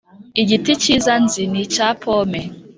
Igiti 0.41 0.71
kiza 0.81 1.13
nzi 1.23 1.43
ni 1.51 1.59
icya 1.63 1.87
pomme 2.01 2.41